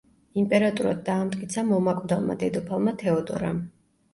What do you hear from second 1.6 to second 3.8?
მომაკვდავმა დედოფალმა თეოდორამ.